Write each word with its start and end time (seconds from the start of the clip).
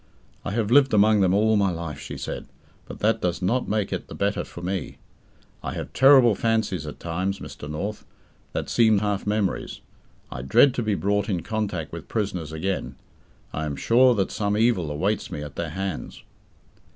"I 0.43 0.49
have 0.53 0.71
lived 0.71 0.95
among 0.95 1.21
them 1.21 1.31
all 1.31 1.55
my 1.55 1.69
life," 1.69 1.99
she 1.99 2.17
said, 2.17 2.47
"but 2.87 3.01
that 3.01 3.21
does 3.21 3.39
not 3.39 3.69
make 3.69 3.93
it 3.93 4.07
the 4.07 4.15
better 4.15 4.43
for 4.43 4.63
me. 4.63 4.97
I 5.61 5.73
have 5.75 5.93
terrible 5.93 6.33
fancies 6.33 6.87
at 6.87 6.99
times, 6.99 7.37
Mr. 7.37 7.69
North, 7.69 8.03
that 8.53 8.67
seem 8.67 8.97
half 8.97 9.27
memories. 9.27 9.79
I 10.31 10.41
dread 10.41 10.73
to 10.73 10.81
be 10.81 10.95
brought 10.95 11.29
in 11.29 11.43
contact 11.43 11.91
with 11.91 12.07
prisoners 12.07 12.51
again. 12.51 12.95
I 13.53 13.65
am 13.67 13.75
sure 13.75 14.15
that 14.15 14.31
some 14.31 14.57
evil 14.57 14.89
awaits 14.89 15.29
me 15.29 15.43
at 15.43 15.55
their 15.55 15.69
hands." 15.69 16.23